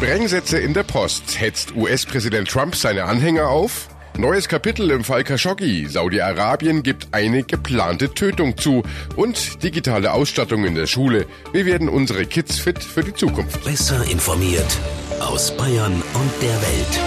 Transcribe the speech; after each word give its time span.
Sprengsätze 0.00 0.58
in 0.58 0.72
der 0.72 0.82
Post. 0.82 1.38
Hetzt 1.38 1.76
US-Präsident 1.76 2.48
Trump 2.48 2.74
seine 2.74 3.04
Anhänger 3.04 3.48
auf? 3.48 3.88
Neues 4.16 4.48
Kapitel 4.48 4.90
im 4.92 5.04
Fall 5.04 5.24
Khashoggi. 5.24 5.88
Saudi-Arabien 5.88 6.82
gibt 6.82 7.08
eine 7.12 7.42
geplante 7.42 8.14
Tötung 8.14 8.56
zu. 8.56 8.82
Und 9.16 9.62
digitale 9.62 10.14
Ausstattung 10.14 10.64
in 10.64 10.74
der 10.74 10.86
Schule. 10.86 11.26
Wir 11.52 11.66
werden 11.66 11.90
unsere 11.90 12.24
Kids 12.24 12.58
fit 12.58 12.82
für 12.82 13.04
die 13.04 13.12
Zukunft. 13.12 13.62
Besser 13.62 14.02
informiert 14.10 14.78
aus 15.20 15.54
Bayern 15.54 15.92
und 15.92 16.32
der 16.40 16.62
Welt. 16.62 17.00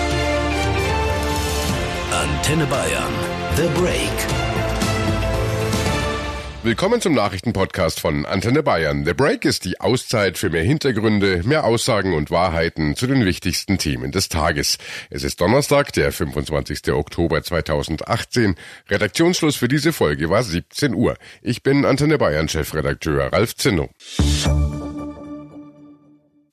Antenne 2.12 2.68
Bayern. 2.68 3.14
The 3.56 3.82
Break. 3.82 4.53
Willkommen 6.64 7.02
zum 7.02 7.14
Nachrichtenpodcast 7.14 8.00
von 8.00 8.26
Antenne 8.26 8.64
Bayern. 8.64 9.04
The 9.04 9.14
Break 9.14 9.44
ist 9.44 9.66
die 9.66 9.82
Auszeit 9.82 10.38
für 10.38 10.50
mehr 10.50 10.64
Hintergründe, 10.64 11.42
mehr 11.44 11.66
Aussagen 11.66 12.14
und 12.14 12.32
Wahrheiten 12.32 12.96
zu 12.96 13.06
den 13.06 13.26
wichtigsten 13.26 13.78
Themen 13.78 14.14
des 14.14 14.30
Tages. 14.30 14.78
Es 15.10 15.26
ist 15.26 15.42
Donnerstag, 15.42 15.92
der 15.92 16.14
25. 16.14 16.94
Oktober 16.94 17.44
2018. 17.44 18.56
Redaktionsschluss 18.90 19.58
für 19.58 19.68
diese 19.68 19.92
Folge 19.92 20.30
war 20.30 20.42
17 20.42 20.94
Uhr. 20.94 21.18
Ich 21.42 21.64
bin 21.64 21.84
Antenne 21.84 22.18
Bayern 22.18 22.48
Chefredakteur 22.48 23.34
Ralf 23.34 23.58
Zinno. 23.58 23.90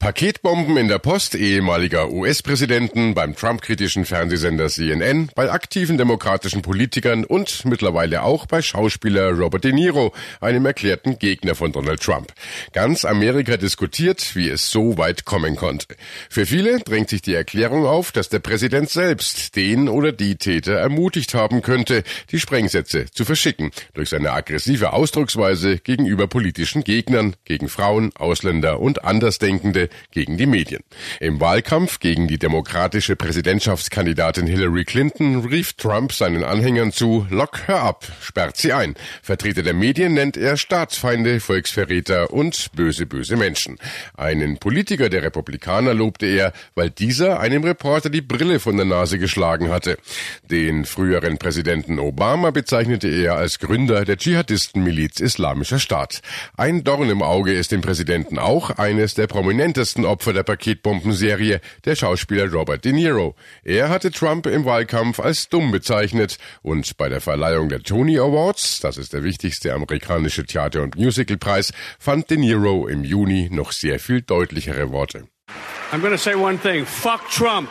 Paketbomben 0.01 0.79
in 0.79 0.89
der 0.89 0.99
Post 0.99 1.35
ehemaliger 1.35 2.11
US-Präsidenten, 2.11 3.13
beim 3.13 3.37
Trump-kritischen 3.37 4.07
Fernsehsender 4.07 4.69
CNN, 4.69 5.29
bei 5.35 5.51
aktiven 5.51 5.99
demokratischen 5.99 6.63
Politikern 6.63 7.27
und 7.27 7.67
mittlerweile 7.67 8.23
auch 8.23 8.47
bei 8.47 8.63
Schauspieler 8.63 9.33
Robert 9.33 9.63
De 9.63 9.75
Niro, 9.75 10.15
einem 10.41 10.65
erklärten 10.65 11.19
Gegner 11.19 11.55
von 11.55 11.73
Donald 11.73 12.01
Trump. 12.01 12.33
Ganz 12.73 13.05
Amerika 13.05 13.59
diskutiert, 13.59 14.35
wie 14.35 14.49
es 14.49 14.71
so 14.71 14.97
weit 14.97 15.27
kommen 15.27 15.55
konnte. 15.55 15.95
Für 16.31 16.47
viele 16.47 16.79
drängt 16.81 17.11
sich 17.11 17.21
die 17.21 17.35
Erklärung 17.35 17.85
auf, 17.85 18.11
dass 18.11 18.31
der 18.31 18.39
Präsident 18.39 18.89
selbst 18.89 19.55
den 19.55 19.91
oder 19.91 20.13
die 20.13 20.37
Täter 20.37 20.77
ermutigt 20.77 21.35
haben 21.35 21.61
könnte, 21.61 22.05
die 22.31 22.41
Sprengsätze 22.41 23.05
zu 23.11 23.27
verschicken, 23.27 23.71
durch 23.93 24.09
seine 24.09 24.33
aggressive 24.33 24.95
Ausdrucksweise 24.95 25.77
gegenüber 25.77 26.27
politischen 26.27 26.85
Gegnern, 26.85 27.37
gegen 27.45 27.69
Frauen, 27.69 28.13
Ausländer 28.17 28.81
und 28.81 29.05
Andersdenkende, 29.05 29.90
gegen 30.13 30.37
die 30.37 30.47
Medien. 30.47 30.83
Im 31.21 31.41
Wahlkampf 31.41 32.01
gegen 32.01 32.29
die 32.29 32.39
demokratische 32.39 33.17
Präsidentschaftskandidatin 33.17 34.47
Hillary 34.47 34.85
Clinton 34.85 35.45
rief 35.45 35.75
Trump 35.75 36.13
seinen 36.13 36.45
Anhängern 36.45 36.93
zu, 36.93 37.27
lock 37.31 37.69
her 37.69 37.83
ab, 37.83 38.07
sperrt 38.21 38.57
sie 38.57 38.73
ein. 38.73 38.95
Vertreter 39.23 39.63
der 39.63 39.75
Medien 39.75 40.15
nennt 40.15 40.37
er 40.37 40.57
Staatsfeinde, 40.57 41.41
Volksverräter 41.41 42.33
und 42.33 42.71
böse, 42.73 43.07
böse 43.07 43.37
Menschen. 43.37 43.79
Einen 44.17 44.59
Politiker 44.59 45.09
der 45.09 45.23
Republikaner 45.23 45.95
lobte 45.95 46.27
er, 46.27 46.53
weil 46.75 46.91
dieser 46.91 47.41
einem 47.41 47.65
Reporter 47.65 48.11
die 48.11 48.21
Brille 48.21 48.61
von 48.61 48.77
der 48.77 48.87
Nase 48.87 49.19
geschlagen 49.19 49.71
hatte. 49.71 49.99
Den 50.51 50.85
früheren 50.85 51.39
Präsidenten 51.39 51.99
Obama 51.99 52.51
bezeichnete 52.51 53.09
er 53.09 53.37
als 53.37 53.59
Gründer 53.59 54.05
der 54.05 54.17
Dschihadistenmiliz 54.17 55.21
Islamischer 55.21 55.79
Staat. 55.79 56.21
Ein 56.57 56.85
Dorn 56.85 57.11
im 57.11 57.23
Auge 57.23 57.53
ist 57.53 57.73
dem 57.73 57.81
Präsidenten 57.81 58.39
auch 58.39 58.71
eines 58.71 59.15
der 59.15 59.27
prominentesten 59.27 59.80
bekanntesten 59.81 60.05
Opfer 60.05 60.35
der 60.35 60.43
Paketbombenserie, 60.43 61.63
der 61.87 61.97
Schauspieler 61.97 62.53
Robert 62.53 62.85
De 62.85 62.93
Niro. 62.93 63.35
Er 63.65 63.89
hatte 63.89 64.11
Trump 64.11 64.47
im 64.47 64.67
Wahlkampf 64.67 65.21
als 65.21 65.49
dumm 65.49 65.71
bezeichnet 65.73 66.37
und 66.61 66.99
bei 66.99 67.09
der 67.09 67.23
Verleihung 67.23 67.71
der 67.71 67.83
Tony 67.83 68.19
Awards, 68.19 68.81
das 68.81 68.99
ist 68.99 69.15
der 69.15 69.25
wichtigste 69.25 69.73
amerikanische 69.73 70.45
Theater- 70.45 70.83
und 70.83 70.97
Musicalpreis, 70.97 71.73
fand 71.99 72.29
De 72.29 72.37
Niro 72.37 72.89
im 72.89 73.05
Juni 73.05 73.49
noch 73.51 73.73
sehr 73.73 73.99
viel 73.99 74.21
deutlichere 74.21 74.93
Worte. 74.93 75.29
I'm 75.93 76.03
to 76.03 76.19
say 76.19 76.35
one 76.35 76.59
thing. 76.59 76.85
Fuck 76.85 77.23
Trump. 77.31 77.71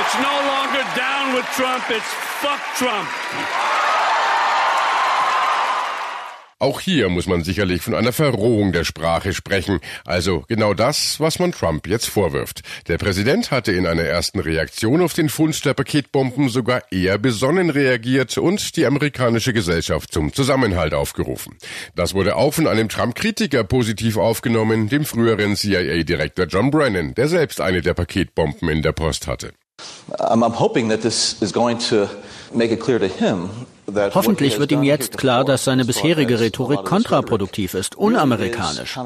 It's 0.00 0.16
no 0.16 0.34
longer 0.46 0.84
down 0.96 1.34
with 1.34 1.44
Trump, 1.54 1.84
it's 1.90 2.08
fuck 2.40 2.60
Trump. 2.78 3.81
Auch 6.62 6.78
hier 6.78 7.08
muss 7.08 7.26
man 7.26 7.42
sicherlich 7.42 7.82
von 7.82 7.92
einer 7.92 8.12
Verrohung 8.12 8.70
der 8.70 8.84
Sprache 8.84 9.34
sprechen, 9.34 9.80
also 10.04 10.44
genau 10.46 10.74
das, 10.74 11.18
was 11.18 11.40
man 11.40 11.50
Trump 11.50 11.88
jetzt 11.88 12.06
vorwirft. 12.06 12.62
Der 12.86 12.98
Präsident 12.98 13.50
hatte 13.50 13.72
in 13.72 13.84
einer 13.84 14.04
ersten 14.04 14.38
Reaktion 14.38 15.02
auf 15.02 15.12
den 15.12 15.28
Fund 15.28 15.64
der 15.64 15.74
Paketbomben 15.74 16.48
sogar 16.50 16.84
eher 16.92 17.18
besonnen 17.18 17.68
reagiert 17.68 18.38
und 18.38 18.76
die 18.76 18.86
amerikanische 18.86 19.52
Gesellschaft 19.52 20.12
zum 20.12 20.32
Zusammenhalt 20.32 20.94
aufgerufen. 20.94 21.58
Das 21.96 22.14
wurde 22.14 22.36
auch 22.36 22.54
von 22.54 22.68
einem 22.68 22.88
Trump-Kritiker 22.88 23.64
positiv 23.64 24.16
aufgenommen, 24.16 24.88
dem 24.88 25.04
früheren 25.04 25.56
CIA-Direktor 25.56 26.46
John 26.46 26.70
Brennan, 26.70 27.16
der 27.16 27.26
selbst 27.26 27.60
eine 27.60 27.82
der 27.82 27.94
Paketbomben 27.94 28.68
in 28.68 28.82
der 28.82 28.92
Post 28.92 29.26
hatte. 29.26 29.50
I'm 30.20 30.60
hoping 30.60 30.90
that 30.90 31.02
this 31.02 31.34
is 31.40 31.52
going 31.52 31.80
to 31.90 32.08
make 32.54 32.72
it 32.72 32.78
clear 32.78 33.00
to 33.00 33.08
him 33.08 33.50
Hoffentlich 34.14 34.58
wird 34.58 34.72
ihm 34.72 34.82
jetzt 34.82 35.18
klar, 35.18 35.44
dass 35.44 35.64
seine 35.64 35.84
bisherige 35.84 36.40
Rhetorik 36.40 36.84
kontraproduktiv 36.84 37.74
ist, 37.74 37.96
unamerikanisch. 37.96 38.98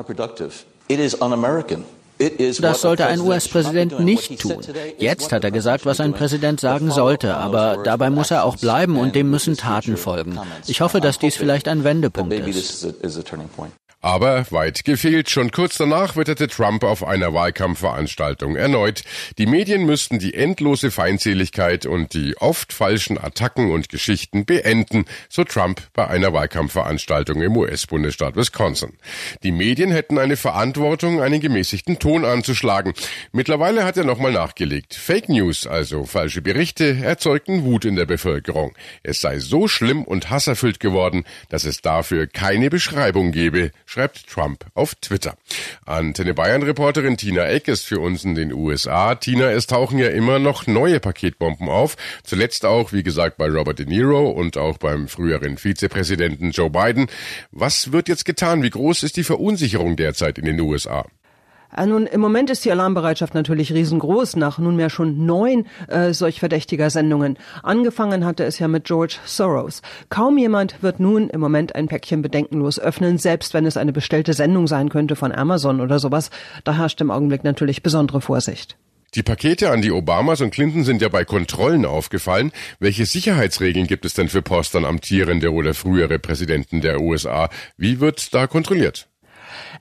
Das 2.60 2.80
sollte 2.80 3.06
ein 3.06 3.20
US-Präsident 3.20 4.00
nicht 4.00 4.40
tun. 4.40 4.62
Jetzt 4.98 5.32
hat 5.32 5.44
er 5.44 5.50
gesagt, 5.50 5.84
was 5.84 6.00
ein 6.00 6.14
Präsident 6.14 6.60
sagen 6.60 6.90
sollte, 6.90 7.36
aber 7.36 7.82
dabei 7.84 8.08
muss 8.10 8.30
er 8.30 8.44
auch 8.44 8.56
bleiben 8.56 8.96
und 8.96 9.14
dem 9.14 9.30
müssen 9.30 9.56
Taten 9.56 9.96
folgen. 9.96 10.38
Ich 10.66 10.80
hoffe, 10.80 11.00
dass 11.00 11.18
dies 11.18 11.36
vielleicht 11.36 11.68
ein 11.68 11.84
Wendepunkt 11.84 12.32
ist. 12.32 12.86
Aber 14.06 14.46
weit 14.52 14.84
gefehlt. 14.84 15.30
Schon 15.30 15.50
kurz 15.50 15.78
danach 15.78 16.14
witterte 16.14 16.46
Trump 16.46 16.84
auf 16.84 17.02
einer 17.02 17.34
Wahlkampfveranstaltung 17.34 18.54
erneut. 18.54 19.02
Die 19.36 19.46
Medien 19.46 19.84
müssten 19.84 20.20
die 20.20 20.34
endlose 20.34 20.92
Feindseligkeit 20.92 21.86
und 21.86 22.14
die 22.14 22.36
oft 22.36 22.72
falschen 22.72 23.18
Attacken 23.18 23.72
und 23.72 23.88
Geschichten 23.88 24.44
beenden, 24.44 25.06
so 25.28 25.42
Trump 25.42 25.82
bei 25.92 26.06
einer 26.06 26.32
Wahlkampfveranstaltung 26.32 27.42
im 27.42 27.56
US-Bundesstaat 27.56 28.36
Wisconsin. 28.36 28.92
Die 29.42 29.50
Medien 29.50 29.90
hätten 29.90 30.20
eine 30.20 30.36
Verantwortung, 30.36 31.20
einen 31.20 31.40
gemäßigten 31.40 31.98
Ton 31.98 32.24
anzuschlagen. 32.24 32.94
Mittlerweile 33.32 33.82
hat 33.82 33.96
er 33.96 34.04
nochmal 34.04 34.30
nachgelegt. 34.30 34.94
Fake 34.94 35.28
News, 35.28 35.66
also 35.66 36.04
falsche 36.04 36.42
Berichte, 36.42 36.96
erzeugten 37.02 37.64
Wut 37.64 37.84
in 37.84 37.96
der 37.96 38.06
Bevölkerung. 38.06 38.72
Es 39.02 39.20
sei 39.20 39.40
so 39.40 39.66
schlimm 39.66 40.04
und 40.04 40.30
hasserfüllt 40.30 40.78
geworden, 40.78 41.24
dass 41.48 41.64
es 41.64 41.82
dafür 41.82 42.28
keine 42.28 42.70
Beschreibung 42.70 43.32
gebe, 43.32 43.72
schreibt 43.96 44.28
Trump 44.28 44.66
auf 44.74 44.94
Twitter. 44.96 45.38
Antenne 45.86 46.34
Bayern 46.34 46.62
Reporterin 46.62 47.16
Tina 47.16 47.46
Eck 47.46 47.66
ist 47.66 47.86
für 47.86 47.98
uns 47.98 48.24
in 48.24 48.34
den 48.34 48.52
USA. 48.52 49.14
Tina, 49.14 49.50
es 49.50 49.66
tauchen 49.66 49.98
ja 49.98 50.08
immer 50.08 50.38
noch 50.38 50.66
neue 50.66 51.00
Paketbomben 51.00 51.70
auf. 51.70 51.96
Zuletzt 52.22 52.66
auch, 52.66 52.92
wie 52.92 53.02
gesagt, 53.02 53.38
bei 53.38 53.48
Robert 53.48 53.78
De 53.78 53.86
Niro 53.86 54.28
und 54.28 54.58
auch 54.58 54.76
beim 54.76 55.08
früheren 55.08 55.56
Vizepräsidenten 55.56 56.50
Joe 56.50 56.68
Biden. 56.68 57.06
Was 57.52 57.90
wird 57.90 58.08
jetzt 58.08 58.26
getan? 58.26 58.62
Wie 58.62 58.68
groß 58.68 59.02
ist 59.02 59.16
die 59.16 59.24
Verunsicherung 59.24 59.96
derzeit 59.96 60.36
in 60.36 60.44
den 60.44 60.60
USA? 60.60 61.06
Äh, 61.74 61.86
nun, 61.86 62.06
im 62.06 62.20
Moment 62.20 62.50
ist 62.50 62.64
die 62.64 62.70
Alarmbereitschaft 62.70 63.34
natürlich 63.34 63.72
riesengroß 63.72 64.36
nach 64.36 64.58
nunmehr 64.58 64.90
schon 64.90 65.24
neun 65.24 65.66
äh, 65.88 66.12
solch 66.12 66.40
verdächtiger 66.40 66.90
Sendungen. 66.90 67.38
Angefangen 67.62 68.24
hatte 68.24 68.44
es 68.44 68.58
ja 68.58 68.68
mit 68.68 68.84
George 68.84 69.16
Soros. 69.24 69.82
Kaum 70.08 70.38
jemand 70.38 70.82
wird 70.82 71.00
nun 71.00 71.30
im 71.30 71.40
Moment 71.40 71.74
ein 71.74 71.88
Päckchen 71.88 72.22
bedenkenlos 72.22 72.78
öffnen, 72.78 73.18
selbst 73.18 73.54
wenn 73.54 73.66
es 73.66 73.76
eine 73.76 73.92
bestellte 73.92 74.32
Sendung 74.32 74.66
sein 74.66 74.88
könnte 74.88 75.16
von 75.16 75.32
Amazon 75.32 75.80
oder 75.80 75.98
sowas. 75.98 76.30
Da 76.64 76.74
herrscht 76.74 77.00
im 77.00 77.10
Augenblick 77.10 77.44
natürlich 77.44 77.82
besondere 77.82 78.20
Vorsicht. 78.20 78.76
Die 79.14 79.22
Pakete 79.22 79.70
an 79.70 79.80
die 79.80 79.92
Obamas 79.92 80.42
und 80.42 80.50
Clinton 80.50 80.84
sind 80.84 81.00
ja 81.00 81.08
bei 81.08 81.24
Kontrollen 81.24 81.86
aufgefallen. 81.86 82.52
Welche 82.80 83.06
Sicherheitsregeln 83.06 83.86
gibt 83.86 84.04
es 84.04 84.12
denn 84.12 84.28
für 84.28 84.42
Postern 84.42 84.84
amtierende 84.84 85.52
oder 85.52 85.72
frühere 85.72 86.18
Präsidenten 86.18 86.82
der 86.82 87.00
USA? 87.00 87.48
Wie 87.78 88.00
wird 88.00 88.34
da 88.34 88.46
kontrolliert? 88.46 89.08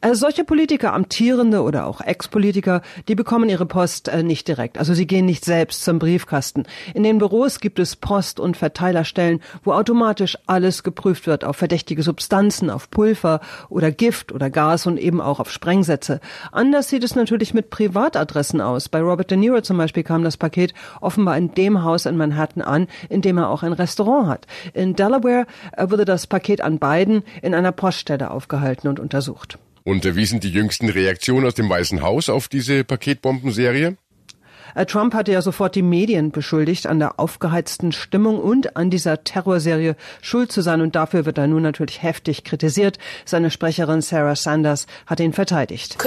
Äh, 0.02 0.16
solche 0.16 0.44
Politiker, 0.44 0.94
amtierende 0.94 1.62
oder 1.62 1.86
auch 1.86 2.02
Ex-Politiker, 2.02 2.82
die 3.08 3.16
bekommen 3.16 3.50
ihre 3.50 3.66
Post 3.66 4.08
äh, 4.08 4.24
nicht 4.24 4.48
direkt. 4.48 4.78
Also 4.78 4.94
sie 4.94 5.08
gehen 5.08 5.26
nicht 5.26 5.46
selbst 5.46 5.84
zum 5.84 6.00
Briefkasten. 6.00 6.64
In 6.94 7.04
den 7.04 7.18
Büros 7.18 7.60
gibt 7.60 7.80
es 7.80 7.96
Post- 7.96 8.40
und 8.40 8.58
Verteilerstellen, 8.58 9.42
wo 9.64 9.74
automatisch 9.74 10.38
alles 10.46 10.84
geprüft 10.84 11.28
wird 11.28 11.44
auf 11.44 11.58
verdächtige 11.58 12.04
Substanzen, 12.04 12.70
auf 12.70 12.90
Pulver 12.90 13.42
oder 13.70 13.92
Gift 13.92 14.32
oder 14.32 14.50
Gas 14.50 14.86
und 14.86 14.98
eben 14.98 15.22
auch 15.22 15.40
auf 15.40 15.52
Sprengsätze. 15.52 16.20
Anders 16.52 16.90
sieht 16.90 17.04
es 17.04 17.16
natürlich 17.16 17.54
mit 17.54 17.70
Privatadressen 17.70 18.62
aus. 18.62 18.90
Bei 18.90 19.02
Robert 19.02 19.32
De 19.32 19.38
Niro 19.38 19.62
zum 19.62 19.78
Beispiel 19.78 20.04
kam 20.04 20.24
das 20.24 20.38
Paket 20.38 20.74
offenbar 21.02 21.38
in 21.38 21.54
dem 21.54 21.84
Haus 21.84 22.06
in 22.06 22.18
Manhattan 22.18 22.62
an, 22.62 22.88
in 23.10 23.22
dem 23.22 23.38
er 23.38 23.50
auch 23.50 23.64
ein 23.64 23.74
Restaurant 23.74 24.28
hat. 24.28 24.48
In 24.74 24.96
Delaware 24.96 25.46
äh, 25.76 25.90
wurde 25.90 26.06
das 26.06 26.28
Paket 26.28 26.62
an 26.62 26.80
beiden 26.80 27.24
in 27.42 27.54
einer 27.54 27.72
Poststelle 27.72 28.32
aufgehalten 28.32 28.88
und 28.88 29.00
untersucht. 29.00 29.58
Und 29.88 30.16
wie 30.16 30.26
sind 30.26 30.44
die 30.44 30.50
jüngsten 30.50 30.90
Reaktionen 30.90 31.46
aus 31.46 31.54
dem 31.54 31.70
Weißen 31.70 32.02
Haus 32.02 32.28
auf 32.28 32.48
diese 32.48 32.84
Paketbombenserie? 32.84 33.98
Äh, 34.76 34.86
Trump 34.86 35.14
hatte 35.14 35.32
ja 35.32 35.42
sofort 35.42 35.74
die 35.76 35.82
Medien 35.82 36.32
beschuldigt, 36.32 36.86
an 36.86 37.00
der 37.00 37.20
aufgeheizten 37.20 37.92
Stimmung 37.92 38.40
und 38.40 38.78
an 38.78 38.90
dieser 38.90 39.24
Terrorserie 39.24 39.96
schuld 40.22 40.52
zu 40.52 40.62
sein. 40.62 40.82
Und 40.82 40.96
dafür 40.96 41.26
wird 41.26 41.38
er 41.38 41.48
nun 41.48 41.64
natürlich 41.64 42.04
heftig 42.04 42.44
kritisiert. 42.44 43.00
Seine 43.24 43.50
Sprecherin 43.50 44.02
Sarah 44.02 44.36
Sanders 44.36 44.86
hat 45.08 45.20
ihn 45.20 45.34
verteidigt. 45.34 45.98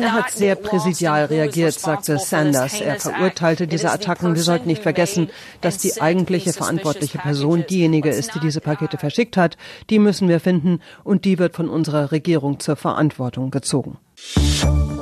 Er 0.00 0.12
hat 0.12 0.30
sehr 0.30 0.54
präsidial 0.54 1.24
reagiert, 1.26 1.74
sagte 1.74 2.18
Sanders. 2.18 2.80
Er 2.80 3.00
verurteilte 3.00 3.66
diese 3.66 3.90
Attacken. 3.90 4.34
Wir 4.34 4.42
sollten 4.42 4.68
nicht 4.68 4.82
vergessen, 4.82 5.30
dass 5.60 5.78
die 5.78 6.00
eigentliche 6.00 6.52
verantwortliche 6.52 7.18
Person 7.18 7.64
diejenige 7.68 8.10
ist, 8.10 8.34
die 8.34 8.40
diese 8.40 8.60
Pakete 8.60 8.96
verschickt 8.96 9.36
hat. 9.36 9.56
Die 9.90 9.98
müssen 9.98 10.28
wir 10.28 10.38
finden 10.38 10.80
und 11.02 11.24
die 11.24 11.38
wird 11.38 11.56
von 11.56 11.68
unserer 11.68 12.12
Regierung 12.12 12.60
zur 12.60 12.76
Verantwortung 12.76 13.50
gezogen. 13.50 13.98
了。 14.18 14.97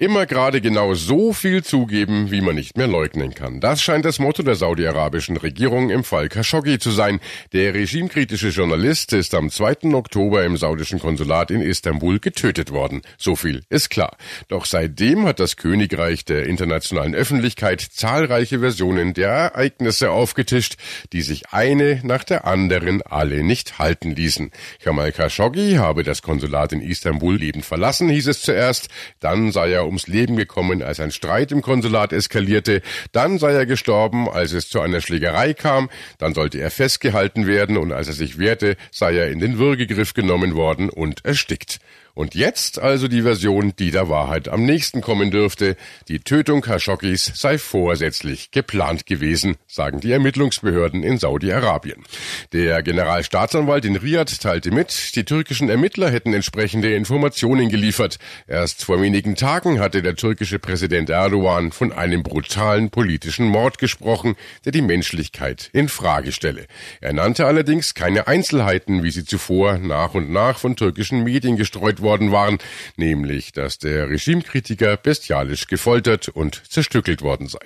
Immer 0.00 0.24
gerade 0.24 0.62
genau 0.62 0.94
so 0.94 1.34
viel 1.34 1.62
zugeben, 1.62 2.30
wie 2.30 2.40
man 2.40 2.54
nicht 2.54 2.78
mehr 2.78 2.86
leugnen 2.86 3.34
kann. 3.34 3.60
Das 3.60 3.82
scheint 3.82 4.06
das 4.06 4.18
Motto 4.18 4.42
der 4.42 4.54
saudi-arabischen 4.54 5.36
Regierung 5.36 5.90
im 5.90 6.04
Fall 6.04 6.30
Khashoggi 6.30 6.78
zu 6.78 6.90
sein. 6.90 7.20
Der 7.52 7.74
regimekritische 7.74 8.48
Journalist 8.48 9.12
ist 9.12 9.34
am 9.34 9.50
2. 9.50 9.92
Oktober 9.92 10.42
im 10.46 10.56
saudischen 10.56 11.00
Konsulat 11.00 11.50
in 11.50 11.60
Istanbul 11.60 12.18
getötet 12.18 12.70
worden. 12.70 13.02
So 13.18 13.36
viel 13.36 13.60
ist 13.68 13.90
klar. 13.90 14.16
Doch 14.48 14.64
seitdem 14.64 15.26
hat 15.26 15.38
das 15.38 15.58
Königreich 15.58 16.24
der 16.24 16.46
internationalen 16.46 17.14
Öffentlichkeit 17.14 17.82
zahlreiche 17.82 18.60
Versionen 18.60 19.12
der 19.12 19.28
Ereignisse 19.28 20.12
aufgetischt, 20.12 20.78
die 21.12 21.20
sich 21.20 21.50
eine 21.50 22.00
nach 22.04 22.24
der 22.24 22.46
anderen 22.46 23.02
alle 23.02 23.44
nicht 23.44 23.78
halten 23.78 24.12
ließen. 24.12 24.50
Kamal 24.82 25.12
Khashoggi 25.12 25.74
habe 25.74 26.04
das 26.04 26.22
Konsulat 26.22 26.72
in 26.72 26.80
Istanbul 26.80 27.36
lebend 27.36 27.66
verlassen, 27.66 28.08
hieß 28.08 28.28
es 28.28 28.40
zuerst. 28.40 28.88
Dann 29.20 29.52
sei 29.52 29.72
er 29.72 29.89
ums 29.90 30.06
Leben 30.06 30.36
gekommen, 30.36 30.82
als 30.82 31.00
ein 31.00 31.10
Streit 31.10 31.52
im 31.52 31.60
Konsulat 31.60 32.12
eskalierte. 32.12 32.80
Dann 33.12 33.38
sei 33.38 33.52
er 33.52 33.66
gestorben, 33.66 34.28
als 34.28 34.52
es 34.52 34.68
zu 34.68 34.80
einer 34.80 35.00
Schlägerei 35.00 35.52
kam. 35.52 35.90
Dann 36.18 36.32
sollte 36.32 36.58
er 36.58 36.70
festgehalten 36.70 37.46
werden 37.46 37.76
und 37.76 37.92
als 37.92 38.06
er 38.06 38.14
sich 38.14 38.38
wehrte, 38.38 38.76
sei 38.90 39.16
er 39.16 39.30
in 39.30 39.40
den 39.40 39.58
Würgegriff 39.58 40.14
genommen 40.14 40.54
worden 40.54 40.88
und 40.88 41.24
erstickt. 41.24 41.80
Und 42.14 42.34
jetzt 42.34 42.78
also 42.78 43.08
die 43.08 43.22
Version, 43.22 43.72
die 43.78 43.90
der 43.90 44.08
Wahrheit 44.08 44.48
am 44.48 44.64
nächsten 44.64 45.00
kommen 45.00 45.30
dürfte. 45.30 45.76
Die 46.08 46.20
Tötung 46.20 46.60
Khashoggis 46.60 47.32
sei 47.34 47.58
vorsätzlich 47.58 48.50
geplant 48.50 49.06
gewesen, 49.06 49.56
sagen 49.66 50.00
die 50.00 50.12
Ermittlungsbehörden 50.12 51.02
in 51.02 51.18
Saudi-Arabien. 51.18 52.04
Der 52.52 52.82
Generalstaatsanwalt 52.82 53.84
in 53.84 53.96
Riyadh 53.96 54.38
teilte 54.40 54.70
mit, 54.70 55.14
die 55.14 55.24
türkischen 55.24 55.68
Ermittler 55.68 56.10
hätten 56.10 56.34
entsprechende 56.34 56.94
Informationen 56.94 57.68
geliefert. 57.68 58.18
Erst 58.46 58.84
vor 58.84 59.00
wenigen 59.00 59.36
Tagen 59.36 59.78
hatte 59.78 60.02
der 60.02 60.16
türkische 60.16 60.58
Präsident 60.58 61.10
Erdogan 61.10 61.72
von 61.72 61.92
einem 61.92 62.22
brutalen 62.22 62.90
politischen 62.90 63.46
Mord 63.46 63.78
gesprochen, 63.78 64.36
der 64.64 64.72
die 64.72 64.82
Menschlichkeit 64.82 65.70
in 65.72 65.88
Frage 65.88 66.32
stelle. 66.32 66.66
Er 67.00 67.12
nannte 67.12 67.46
allerdings 67.46 67.94
keine 67.94 68.26
Einzelheiten, 68.26 69.02
wie 69.02 69.10
sie 69.10 69.24
zuvor 69.24 69.78
nach 69.78 70.14
und 70.14 70.30
nach 70.30 70.58
von 70.58 70.76
türkischen 70.76 71.24
Medien 71.24 71.56
gestreut 71.56 71.99
worden 72.00 72.32
waren, 72.32 72.58
nämlich, 72.96 73.52
dass 73.52 73.78
der 73.78 74.08
Regimekritiker 74.08 74.96
bestialisch 74.96 75.66
gefoltert 75.66 76.28
und 76.28 76.62
zerstückelt 76.68 77.22
worden 77.22 77.48
sei. 77.48 77.60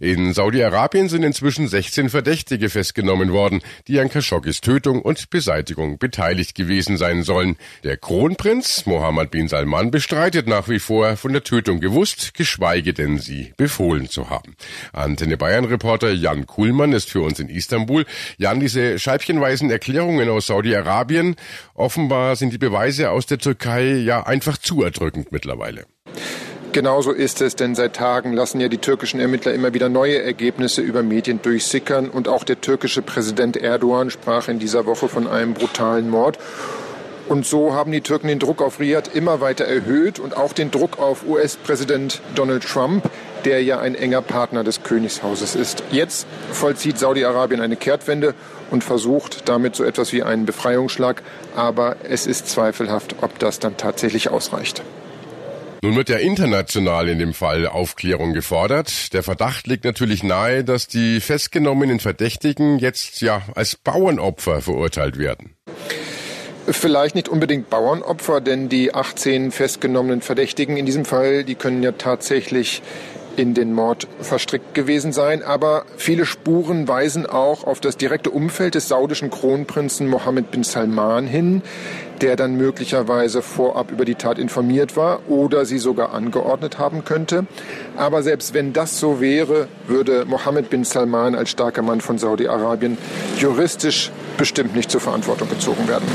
In 0.00 0.32
Saudi-Arabien 0.32 1.08
sind 1.08 1.22
inzwischen 1.22 1.68
16 1.68 2.10
Verdächtige 2.10 2.68
festgenommen 2.68 3.32
worden, 3.32 3.60
die 3.86 4.00
an 4.00 4.08
Khashoggis 4.08 4.60
Tötung 4.60 5.02
und 5.02 5.30
Beseitigung 5.30 5.98
beteiligt 5.98 6.54
gewesen 6.54 6.96
sein 6.96 7.22
sollen. 7.22 7.56
Der 7.84 7.96
Kronprinz 7.96 8.86
Mohammed 8.86 9.30
bin 9.30 9.48
Salman 9.48 9.90
bestreitet 9.90 10.46
nach 10.46 10.68
wie 10.68 10.78
vor 10.78 11.16
von 11.16 11.32
der 11.32 11.44
Tötung 11.44 11.80
gewusst, 11.80 12.34
geschweige 12.34 12.92
denn 12.92 13.18
sie 13.18 13.52
befohlen 13.56 14.08
zu 14.08 14.30
haben. 14.30 14.56
Antenne 14.92 15.36
Bayern 15.36 15.64
Reporter 15.64 16.12
Jan 16.12 16.46
Kuhlmann 16.46 16.92
ist 16.92 17.10
für 17.10 17.20
uns 17.20 17.38
in 17.40 17.48
Istanbul. 17.48 18.04
Jan, 18.38 18.60
diese 18.60 18.98
scheibchenweisen 18.98 19.70
Erklärungen 19.70 20.28
aus 20.28 20.46
Saudi-Arabien, 20.46 21.36
offenbar 21.74 22.36
sind 22.36 22.52
die 22.52 22.58
Beweise 22.58 23.10
aus 23.10 23.26
der 23.26 23.38
Türkei 23.38 23.67
Türkei 23.68 23.98
ja 23.98 24.22
einfach 24.26 24.56
zu 24.56 24.82
erdrückend 24.82 25.30
mittlerweile. 25.30 25.84
Genauso 26.72 27.12
ist 27.12 27.40
es, 27.40 27.56
denn 27.56 27.74
seit 27.74 27.96
Tagen 27.96 28.32
lassen 28.32 28.60
ja 28.60 28.68
die 28.68 28.78
türkischen 28.78 29.20
Ermittler 29.20 29.52
immer 29.52 29.74
wieder 29.74 29.88
neue 29.88 30.22
Ergebnisse 30.22 30.80
über 30.80 31.02
Medien 31.02 31.40
durchsickern. 31.42 32.08
Und 32.08 32.28
auch 32.28 32.44
der 32.44 32.60
türkische 32.60 33.02
Präsident 33.02 33.56
Erdogan 33.56 34.10
sprach 34.10 34.48
in 34.48 34.58
dieser 34.58 34.86
Woche 34.86 35.08
von 35.08 35.26
einem 35.26 35.54
brutalen 35.54 36.08
Mord. 36.08 36.38
Und 37.28 37.44
so 37.44 37.74
haben 37.74 37.92
die 37.92 38.00
Türken 38.00 38.28
den 38.28 38.38
Druck 38.38 38.62
auf 38.62 38.80
Riyadh 38.80 39.10
immer 39.12 39.42
weiter 39.42 39.66
erhöht 39.66 40.18
und 40.18 40.34
auch 40.34 40.54
den 40.54 40.70
Druck 40.70 40.98
auf 40.98 41.26
US-Präsident 41.26 42.22
Donald 42.34 42.64
Trump, 42.64 43.10
der 43.44 43.62
ja 43.62 43.80
ein 43.80 43.94
enger 43.94 44.22
Partner 44.22 44.64
des 44.64 44.82
Königshauses 44.82 45.54
ist. 45.54 45.82
Jetzt 45.90 46.26
vollzieht 46.52 46.98
Saudi-Arabien 46.98 47.60
eine 47.60 47.76
Kehrtwende 47.76 48.34
und 48.70 48.82
versucht 48.82 49.46
damit 49.46 49.76
so 49.76 49.84
etwas 49.84 50.14
wie 50.14 50.22
einen 50.22 50.46
Befreiungsschlag. 50.46 51.22
Aber 51.54 51.96
es 52.02 52.26
ist 52.26 52.48
zweifelhaft, 52.48 53.16
ob 53.20 53.38
das 53.38 53.58
dann 53.58 53.76
tatsächlich 53.76 54.30
ausreicht. 54.30 54.82
Nun 55.82 55.94
wird 55.94 56.08
ja 56.08 56.16
international 56.16 57.08
in 57.08 57.18
dem 57.20 57.34
Fall 57.34 57.66
Aufklärung 57.66 58.32
gefordert. 58.32 59.12
Der 59.12 59.22
Verdacht 59.22 59.68
liegt 59.68 59.84
natürlich 59.84 60.24
nahe, 60.24 60.64
dass 60.64 60.88
die 60.88 61.20
festgenommenen 61.20 62.00
Verdächtigen 62.00 62.78
jetzt 62.78 63.20
ja 63.20 63.42
als 63.54 63.76
Bauernopfer 63.76 64.60
verurteilt 64.60 65.18
werden. 65.18 65.54
Vielleicht 66.70 67.14
nicht 67.14 67.30
unbedingt 67.30 67.70
Bauernopfer, 67.70 68.42
denn 68.42 68.68
die 68.68 68.94
18 68.94 69.52
festgenommenen 69.52 70.20
Verdächtigen 70.20 70.76
in 70.76 70.84
diesem 70.84 71.06
Fall, 71.06 71.42
die 71.44 71.54
können 71.54 71.82
ja 71.82 71.92
tatsächlich 71.92 72.82
in 73.36 73.54
den 73.54 73.72
Mord 73.72 74.06
verstrickt 74.20 74.74
gewesen 74.74 75.12
sein. 75.12 75.42
Aber 75.42 75.84
viele 75.96 76.26
Spuren 76.26 76.86
weisen 76.86 77.24
auch 77.24 77.64
auf 77.64 77.80
das 77.80 77.96
direkte 77.96 78.30
Umfeld 78.30 78.74
des 78.74 78.88
saudischen 78.88 79.30
Kronprinzen 79.30 80.08
Mohammed 80.08 80.50
bin 80.50 80.62
Salman 80.62 81.26
hin, 81.26 81.62
der 82.20 82.36
dann 82.36 82.56
möglicherweise 82.56 83.40
vorab 83.40 83.90
über 83.90 84.04
die 84.04 84.16
Tat 84.16 84.38
informiert 84.38 84.94
war 84.96 85.20
oder 85.28 85.64
sie 85.64 85.78
sogar 85.78 86.12
angeordnet 86.12 86.78
haben 86.78 87.04
könnte. 87.04 87.46
Aber 87.96 88.22
selbst 88.22 88.52
wenn 88.52 88.74
das 88.74 89.00
so 89.00 89.20
wäre, 89.20 89.68
würde 89.86 90.26
Mohammed 90.26 90.68
bin 90.68 90.84
Salman 90.84 91.34
als 91.34 91.48
starker 91.50 91.82
Mann 91.82 92.02
von 92.02 92.18
Saudi-Arabien 92.18 92.98
juristisch 93.38 94.10
bestimmt 94.36 94.74
nicht 94.74 94.90
zur 94.90 95.00
Verantwortung 95.00 95.48
gezogen 95.48 95.88
werden. 95.88 96.06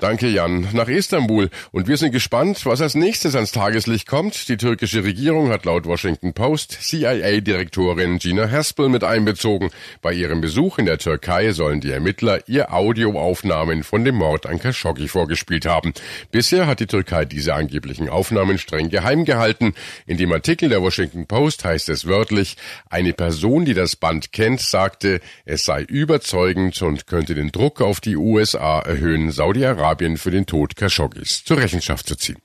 Danke, 0.00 0.28
Jan. 0.28 0.68
Nach 0.74 0.86
Istanbul. 0.86 1.50
Und 1.72 1.88
wir 1.88 1.96
sind 1.96 2.12
gespannt, 2.12 2.64
was 2.66 2.80
als 2.80 2.94
nächstes 2.94 3.34
ans 3.34 3.50
Tageslicht 3.50 4.06
kommt. 4.06 4.48
Die 4.48 4.56
türkische 4.56 5.02
Regierung 5.02 5.50
hat 5.50 5.64
laut 5.64 5.86
Washington 5.86 6.34
Post 6.34 6.78
CIA-Direktorin 6.82 8.20
Gina 8.20 8.48
Haspel 8.48 8.88
mit 8.88 9.02
einbezogen. 9.02 9.70
Bei 10.00 10.12
ihrem 10.12 10.40
Besuch 10.40 10.78
in 10.78 10.86
der 10.86 10.98
Türkei 10.98 11.50
sollen 11.50 11.80
die 11.80 11.90
Ermittler 11.90 12.46
ihr 12.46 12.72
Audioaufnahmen 12.72 13.82
von 13.82 14.04
dem 14.04 14.14
Mord 14.14 14.46
an 14.46 14.60
Khashoggi 14.60 15.08
vorgespielt 15.08 15.66
haben. 15.66 15.92
Bisher 16.30 16.68
hat 16.68 16.78
die 16.78 16.86
Türkei 16.86 17.24
diese 17.24 17.54
angeblichen 17.54 18.08
Aufnahmen 18.08 18.58
streng 18.58 18.90
geheim 18.90 19.24
gehalten. 19.24 19.74
In 20.06 20.16
dem 20.16 20.30
Artikel 20.30 20.68
der 20.68 20.80
Washington 20.80 21.26
Post 21.26 21.64
heißt 21.64 21.88
es 21.88 22.06
wörtlich, 22.06 22.56
eine 22.88 23.14
Person, 23.14 23.64
die 23.64 23.74
das 23.74 23.96
Band 23.96 24.30
kennt, 24.30 24.60
sagte, 24.60 25.20
es 25.44 25.64
sei 25.64 25.82
überzeugend 25.82 26.80
und 26.82 27.08
könnte 27.08 27.34
den 27.34 27.50
Druck 27.50 27.80
auf 27.80 28.00
die 28.00 28.16
USA 28.16 28.78
erhöhen, 28.78 29.32
Saudi-Arabien 29.32 29.87
Saudi-Arabien 29.88 30.16
für 30.18 30.30
den 30.30 30.44
Tod 30.44 30.76
Khashoggis 30.76 31.44
zur 31.44 31.56
Rechenschaft 31.56 32.06
zu 32.06 32.16
ziehen. 32.16 32.38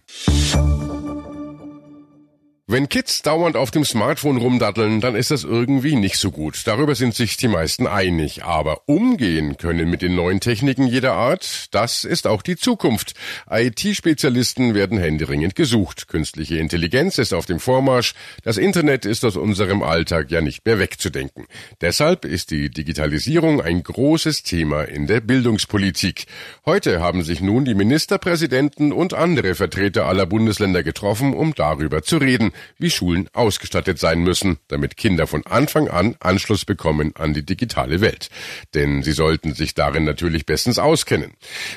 Wenn 2.74 2.90
Kids 2.90 3.22
dauernd 3.22 3.56
auf 3.56 3.70
dem 3.70 3.86
Smartphone 3.86 4.38
rumdatteln, 4.38 5.00
dann 5.00 5.14
ist 5.14 5.30
das 5.30 5.44
irgendwie 5.44 5.96
nicht 5.96 6.18
so 6.18 6.32
gut. 6.32 6.64
Darüber 6.66 6.96
sind 6.96 7.14
sich 7.14 7.38
die 7.38 7.48
meisten 7.48 7.86
einig. 7.86 8.46
Aber 8.46 8.82
umgehen 8.88 9.58
können 9.58 9.92
mit 9.92 10.02
den 10.02 10.16
neuen 10.16 10.40
Techniken 10.40 10.88
jeder 10.88 11.14
Art, 11.14 11.68
das 11.70 12.04
ist 12.04 12.26
auch 12.26 12.42
die 12.42 12.56
Zukunft. 12.56 13.14
IT-Spezialisten 13.48 14.74
werden 14.74 14.98
händeringend 14.98 15.54
gesucht. 15.54 16.08
Künstliche 16.08 16.58
Intelligenz 16.58 17.20
ist 17.20 17.32
auf 17.36 17.46
dem 17.46 17.60
Vormarsch. 17.60 18.16
Das 18.42 18.58
Internet 18.58 19.06
ist 19.06 19.24
aus 19.24 19.38
unserem 19.38 19.84
Alltag 19.84 20.32
ja 20.32 20.42
nicht 20.42 20.66
mehr 20.66 20.80
wegzudenken. 20.80 21.46
Deshalb 21.80 22.26
ist 22.26 22.50
die 22.50 22.72
Digitalisierung 22.72 23.62
ein 23.62 23.84
großes 23.84 24.42
Thema 24.42 24.82
in 24.82 25.06
der 25.06 25.22
Bildungspolitik. 25.22 26.26
Heute 26.66 27.02
haben 27.02 27.22
sich 27.22 27.40
nun 27.40 27.66
die 27.66 27.76
Ministerpräsidenten 27.76 28.92
und 28.92 29.14
andere 29.14 29.54
Vertreter 29.54 30.08
aller 30.08 30.26
Bundesländer 30.26 30.82
getroffen, 30.82 31.36
um 31.36 31.54
darüber 31.54 32.02
zu 32.02 32.18
reden. 32.18 32.52
Wie 32.78 32.90
Schulen 32.90 33.30
ausgestattet 33.34 34.00
sein 34.00 34.20
müssen, 34.20 34.58
damit 34.68 34.98
Kinder 34.98 35.28
von 35.28 35.46
Anfang 35.46 35.88
an 35.88 36.16
Anschluss 36.20 36.66
bekommen 36.66 37.14
an 37.16 37.34
die 37.34 37.46
digitale 37.46 38.02
Welt. 38.02 38.30
Denn 38.74 39.04
sie 39.04 39.12
sollten 39.12 39.54
sich 39.54 39.74
darin 39.74 40.04
natürlich 40.04 40.46
bestens 40.46 40.80
auskennen. 40.80 41.32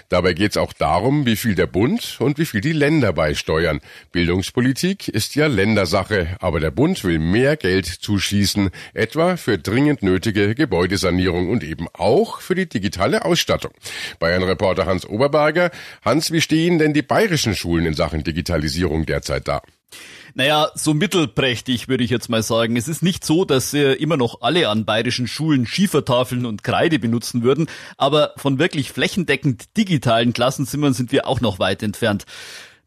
Dabei 0.09 0.33
geht 0.33 0.53
es 0.53 0.57
auch 0.57 0.73
darum, 0.73 1.27
wie 1.27 1.37
viel 1.37 1.55
der 1.55 1.67
Bund 1.67 2.17
und 2.21 2.39
wie 2.39 2.47
viel 2.47 2.61
die 2.61 2.73
Länder 2.73 3.13
beisteuern. 3.13 3.81
Bildungspolitik 4.13 5.09
ist 5.09 5.35
ja 5.35 5.47
Ländersache, 5.47 6.37
aber 6.41 6.61
der 6.61 6.71
Bund 6.71 7.03
will 7.05 7.19
mehr 7.19 7.57
Geld 7.57 7.87
zuschießen, 7.87 8.71
etwa 8.95 9.37
für 9.37 9.59
dringend 9.59 10.03
nötige 10.03 10.55
Gebäudesanierung 10.55 11.51
und 11.51 11.65
eben 11.65 11.87
auch 11.93 12.41
für 12.41 12.55
die 12.55 12.69
digitale 12.69 13.25
Ausstattung. 13.25 13.73
Bayern-Reporter 14.19 14.87
Hans 14.87 15.07
Oberberger. 15.07 15.71
Hans, 16.05 16.31
wie 16.31 16.41
stehen 16.41 16.79
denn 16.79 16.95
die 16.95 17.03
bayerischen 17.03 17.55
Schulen 17.55 17.87
in 17.87 17.95
Sachen 17.95 18.25
Digitalisierung 18.25 19.07
derzeit 19.07 19.49
da? 19.49 19.63
Naja, 20.35 20.71
so 20.75 20.93
mittelprächtig 20.93 21.89
würde 21.89 22.05
ich 22.05 22.11
jetzt 22.11 22.29
mal 22.29 22.43
sagen. 22.43 22.77
Es 22.77 22.89
ist 22.89 23.03
nicht 23.03 23.25
so, 23.25 23.45
dass 23.45 23.73
äh, 23.73 23.95
immer 23.95 24.17
noch 24.19 24.43
alle 24.43 24.69
an 24.69 24.85
bayerischen 24.85 25.27
Schulen 25.27 25.67
Schiefertafeln 25.67 26.45
und 26.45 26.63
Kreide 26.63 26.99
benutzen 26.99 27.43
würden, 27.43 27.69
aber 27.97 28.35
von 28.37 28.59
wirklich 28.59 28.93
flächendeckend 28.93 29.77
digitalen 29.77 30.33
Klassenzimmern 30.35 30.93
sind 30.93 31.11
wir 31.13 31.27
auch 31.27 31.41
noch 31.41 31.59
weit 31.59 31.83
entfernt. 31.83 32.27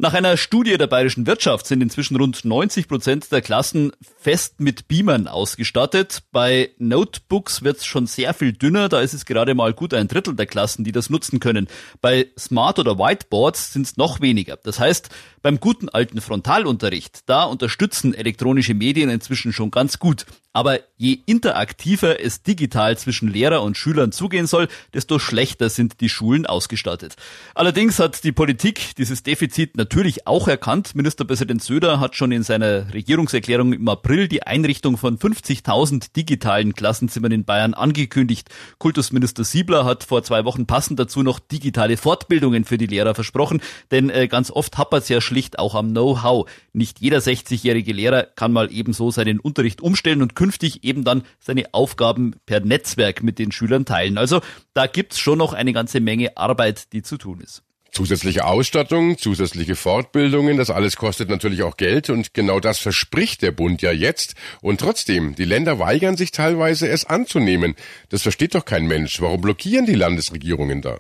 Nach 0.01 0.13
einer 0.13 0.38
Studie 0.38 0.77
der 0.77 0.88
bayerischen 0.88 1.27
Wirtschaft 1.27 1.68
sind 1.68 1.82
inzwischen 1.82 2.15
rund 2.15 2.46
90 2.46 2.88
Prozent 2.88 3.34
der 3.34 3.41
Klassen 3.41 3.91
fest 4.18 4.62
mit 4.62 4.88
Beamern 4.88 5.27
ausgestattet. 5.27 6.24
Bei 6.32 6.70
Notebooks 6.77 7.63
wird 7.63 7.79
es 7.79 7.86
schon 7.86 8.08
sehr 8.08 8.34
viel 8.34 8.53
dünner, 8.53 8.88
da 8.88 9.01
ist 9.01 9.13
es 9.13 9.25
gerade 9.25 9.56
mal 9.56 9.74
gut 9.74 9.94
ein 9.94 10.08
Drittel 10.08 10.38
der 10.38 10.46
Klassen, 10.46 10.86
die 10.86 10.94
das 10.94 11.10
nutzen 11.10 11.41
können. 11.41 11.68
Bei 12.00 12.27
Smart- 12.39 12.79
oder 12.79 12.98
Whiteboards 12.98 13.74
sind 13.74 13.88
es 13.88 13.98
noch 13.98 14.22
weniger. 14.22 14.56
Das 14.63 14.79
heißt, 14.79 15.10
beim 15.41 15.60
guten 15.60 15.89
alten 15.89 16.22
Frontalunterricht, 16.22 17.24
da 17.25 17.44
unterstützen 17.44 18.13
elektronische 18.13 18.75
Medien 18.75 19.10
inzwischen 19.10 19.51
schon 19.51 19.70
ganz 19.70 20.00
gut. 20.00 20.25
Aber 20.51 20.79
je 20.98 21.20
interaktiver 21.25 22.20
es 22.24 22.41
digital 22.41 22.98
zwischen 22.98 23.27
Lehrer 23.27 23.62
und 23.62 23.77
Schülern 23.77 24.12
zugehen 24.12 24.48
soll, 24.48 24.68
desto 24.94 25.20
schlechter 25.20 25.70
sind 25.70 26.01
die 26.01 26.10
Schulen 26.10 26.46
ausgestattet. 26.46 27.15
Allerdings 27.53 28.00
hat 28.00 28.24
die 28.24 28.32
Politik 28.32 28.96
dieses 28.98 29.24
Defizit 29.24 29.77
natürlich 29.77 29.88
auch 30.25 30.48
erkannt. 30.48 30.96
Ministerpräsident 30.96 31.63
Söder 31.63 32.00
hat 32.00 32.15
schon 32.15 32.31
in 32.31 32.43
seiner 32.43 32.93
Regierungserklärung 32.93 33.74
im 33.74 33.88
April 33.88 34.27
die 34.27 34.43
Einrichtung 34.43 34.98
von 34.98 35.17
50.000 35.17 36.13
digitalen 36.15 36.74
Klassenzimmern 36.74 37.31
in 37.31 37.46
Bayern 37.46 37.74
angekündigt. 37.74 38.50
Kultusminister 38.77 39.43
Siebler 39.43 39.86
hat 39.86 40.03
vor 40.03 40.24
zwei 40.24 40.46
Wochen 40.46 40.67
passend 40.67 41.00
dazu 41.00 41.24
noch 41.24 41.39
digitale 41.39 41.98
Fortbildungen 41.98 42.65
für 42.65 42.77
die 42.77 42.86
Lehrer 42.86 43.15
versprochen, 43.15 43.62
denn 43.91 44.10
äh, 44.10 44.27
ganz 44.27 44.51
oft 44.51 44.77
hapert 44.77 45.03
es 45.03 45.10
ja 45.10 45.22
schlicht 45.22 45.60
auch 45.60 45.75
am 45.75 45.89
Know-how. 45.91 46.50
Nicht 46.74 47.00
jeder 47.00 47.19
60-jährige 47.19 47.93
Lehrer 47.93 48.24
kann 48.24 48.51
mal 48.51 48.72
ebenso 48.72 49.12
seinen 49.12 49.39
Unterricht 49.39 49.81
umstellen 49.81 50.22
und 50.22 50.36
künftig 50.36 50.84
eben 50.84 51.03
dann 51.03 51.24
seine 51.39 51.74
Aufgaben 51.74 52.36
per 52.46 52.60
Netzwerk 52.60 53.24
mit 53.24 53.39
den 53.39 53.51
Schülern 53.51 53.86
teilen. 53.86 54.17
Also 54.17 54.41
da 54.74 54.88
gibt's 54.88 55.19
schon 55.19 55.38
noch 55.38 55.53
eine 55.53 55.74
ganze 55.74 56.00
Menge 56.00 56.38
Arbeit, 56.38 56.93
die 56.93 57.01
zu 57.01 57.17
tun 57.17 57.41
ist. 57.41 57.63
Zusätzliche 57.91 58.46
Ausstattung, 58.46 59.17
zusätzliche 59.17 59.75
Fortbildungen, 59.75 60.58
das 60.58 60.69
alles 60.69 60.96
kostet 60.96 61.29
natürlich 61.29 61.63
auch 61.63 61.77
Geld 61.77 62.10
und 62.10 62.34
genau 62.34 62.60
das 62.60 62.79
verspricht 62.79 63.41
der 63.41 63.51
Bund 63.51 63.81
ja 63.81 63.91
jetzt. 63.91 64.36
Und 64.62 64.79
trotzdem, 64.79 65.36
die 65.36 65.46
Länder 65.46 65.79
weigern 65.79 66.15
sich 66.15 66.31
teilweise 66.31 66.88
es 66.88 67.05
anzunehmen. 67.05 67.75
Das 68.10 68.22
versteht 68.22 68.55
doch 68.55 68.65
kein 68.65 68.88
Mensch. 68.88 69.22
Warum 69.22 69.41
blockieren 69.41 69.86
die 69.86 69.96
Landesregierungen 69.96 70.81
da? 70.81 71.00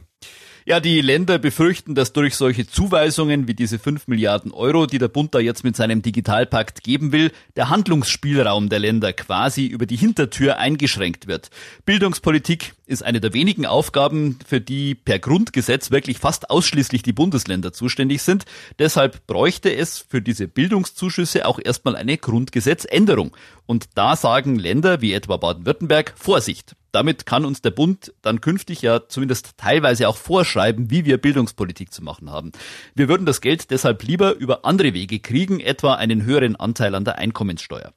Ja, 0.65 0.79
die 0.79 1.01
Länder 1.01 1.39
befürchten, 1.39 1.95
dass 1.95 2.13
durch 2.13 2.35
solche 2.35 2.67
Zuweisungen 2.67 3.47
wie 3.47 3.53
diese 3.53 3.79
5 3.79 4.07
Milliarden 4.07 4.51
Euro, 4.51 4.85
die 4.85 4.97
der 4.97 5.07
Bund 5.07 5.33
da 5.33 5.39
jetzt 5.39 5.63
mit 5.63 5.75
seinem 5.75 6.01
Digitalpakt 6.01 6.83
geben 6.83 7.11
will, 7.11 7.31
der 7.55 7.69
Handlungsspielraum 7.69 8.69
der 8.69 8.79
Länder 8.79 9.13
quasi 9.13 9.65
über 9.65 9.85
die 9.85 9.95
Hintertür 9.95 10.57
eingeschränkt 10.57 11.27
wird. 11.27 11.49
Bildungspolitik 11.85 12.73
ist 12.85 13.03
eine 13.03 13.21
der 13.21 13.33
wenigen 13.33 13.65
Aufgaben, 13.65 14.37
für 14.45 14.59
die 14.59 14.95
per 14.95 15.19
Grundgesetz 15.19 15.91
wirklich 15.91 16.17
fast 16.17 16.49
ausschließlich 16.49 17.03
die 17.03 17.13
Bundesländer 17.13 17.71
zuständig 17.71 18.21
sind. 18.21 18.45
Deshalb 18.79 19.25
bräuchte 19.27 19.73
es 19.73 19.97
für 19.97 20.21
diese 20.21 20.47
Bildungszuschüsse 20.47 21.45
auch 21.45 21.59
erstmal 21.63 21.95
eine 21.95 22.17
Grundgesetzänderung. 22.17 23.35
Und 23.65 23.89
da 23.95 24.15
sagen 24.15 24.57
Länder 24.57 25.01
wie 25.01 25.13
etwa 25.13 25.37
Baden-Württemberg 25.37 26.13
Vorsicht. 26.17 26.75
Damit 26.91 27.25
kann 27.25 27.45
uns 27.45 27.61
der 27.61 27.71
Bund 27.71 28.13
dann 28.21 28.41
künftig 28.41 28.81
ja 28.81 29.07
zumindest 29.07 29.57
teilweise 29.57 30.07
auch 30.07 30.17
vorschreiben, 30.17 30.89
wie 30.89 31.05
wir 31.05 31.17
Bildungspolitik 31.17 31.93
zu 31.93 32.03
machen 32.03 32.31
haben. 32.31 32.51
Wir 32.95 33.07
würden 33.07 33.25
das 33.25 33.41
Geld 33.41 33.71
deshalb 33.71 34.03
lieber 34.03 34.35
über 34.35 34.65
andere 34.65 34.93
Wege 34.93 35.19
kriegen, 35.19 35.59
etwa 35.59 35.95
einen 35.95 36.23
höheren 36.23 36.55
Anteil 36.55 36.95
an 36.95 37.05
der 37.05 37.17
Einkommenssteuer. 37.17 37.93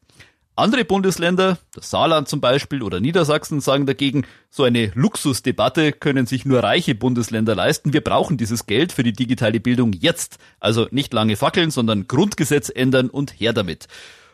Andere 0.55 0.85
Bundesländer, 0.85 1.57
das 1.75 1.89
Saarland 1.89 2.29
zum 2.29 2.43
Beispiel 2.43 2.83
oder 2.83 3.01
Niedersachsen, 3.01 3.63
sagen 3.63 3.87
dagegen, 3.87 4.27
so 4.51 4.65
eine 4.65 4.93
Luxusdebatte 4.95 5.93
können 5.93 6.27
sich 6.27 6.45
nur 6.45 6.63
reiche 6.63 6.95
Bundesländer 6.95 7.55
leisten. 7.55 7.95
Wir 7.95 8.03
brauchen 8.03 8.37
dieses 8.37 8.67
Geld 8.67 8.93
für 8.93 9.03
die 9.03 9.15
digitale 9.15 9.61
Bildung 9.61 9.95
jetzt. 9.95 10.37
Also 10.61 10.89
nicht 10.91 11.15
lange 11.15 11.37
fackeln, 11.37 11.71
sondern 11.71 12.07
Grundgesetz 12.07 12.71
ändern 12.75 13.09
und 13.09 13.41
her 13.41 13.55
damit. 13.55 13.89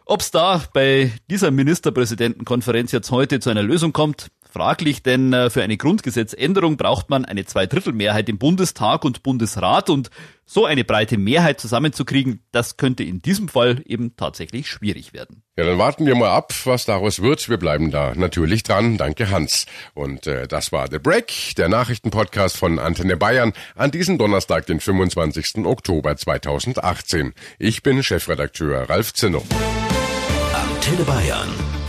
Ob 0.07 0.23
es 0.23 0.33
da 0.33 0.65
bei 0.73 1.13
dieser 1.31 1.53
Ministerpräsidentenkonferenz 1.53 2.91
jetzt 2.91 3.13
heute 3.13 3.39
zu 3.39 3.51
einer 3.51 3.63
Lösung 3.63 3.93
kommt, 3.93 4.29
fraglich, 4.51 5.03
denn 5.03 5.33
äh, 5.33 5.51
für 5.51 5.63
eine 5.63 5.77
Grundgesetzänderung 5.77 6.77
braucht 6.77 7.11
man 7.11 7.25
eine 7.25 7.45
Zweidrittelmehrheit 7.45 8.29
im 8.29 8.39
Bundestag 8.39 9.05
und 9.05 9.23
Bundesrat 9.23 9.91
und 9.91 10.11
so 10.51 10.65
eine 10.65 10.83
breite 10.83 11.19
Mehrheit 11.19 11.61
zusammenzukriegen, 11.61 12.41
das 12.53 12.79
könnte 12.79 13.05
in 13.05 13.21
diesem 13.21 13.49
Fall 13.49 13.83
eben 13.85 14.17
tatsächlich 14.17 14.67
schwierig 14.67 15.13
werden. 15.13 15.43
Ja, 15.59 15.65
dann 15.65 15.77
warten 15.79 16.07
wir 16.07 16.15
mal 16.15 16.31
ab, 16.31 16.55
was 16.65 16.87
daraus 16.87 17.21
wird. 17.21 17.49
Wir 17.51 17.59
bleiben 17.59 17.91
da 17.91 18.15
natürlich 18.15 18.63
dran. 18.63 18.97
Danke, 18.97 19.31
Hans. 19.31 19.67
Und 19.93 20.27
äh, 20.27 20.49
das 20.49 20.73
war 20.73 20.89
The 20.91 20.99
Break, 20.99 21.55
der 21.59 21.69
Nachrichtenpodcast 21.69 22.57
von 22.57 22.79
Antenne 22.79 23.19
Bayern 23.19 23.53
an 23.75 23.91
diesem 23.91 24.17
Donnerstag, 24.17 24.65
den 24.67 24.81
25. 24.81 25.67
Oktober 25.67 26.17
2018. 26.17 27.35
Ich 27.59 27.83
bin 27.83 28.03
Chefredakteur 28.03 28.89
Ralf 28.89 29.13
Zinno. 29.13 29.43
Antenne 30.55 31.05
Bayern. 31.05 31.51